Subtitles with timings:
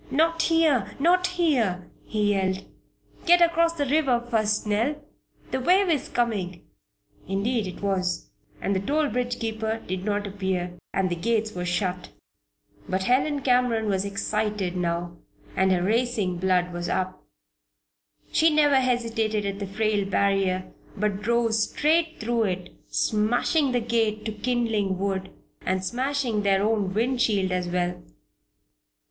[0.09, 0.95] "Not here!
[0.97, 2.65] Not here!" he yelled.
[3.27, 4.95] "Get across the river first, Nell!
[5.51, 6.63] That wave is coming!"
[7.27, 8.31] Indeed it was.
[8.59, 12.09] And the toll bridge keeper did not appear, and the gates were shut.
[12.89, 15.17] But Helen Cameron was excited now
[15.55, 17.23] and her racing blood was up.
[18.31, 24.25] She never hesitated at the frail barrier, but drove straight through it, smashing the gate
[24.25, 25.29] to kindling wood,
[25.63, 28.01] and smashing their own wind shield as well.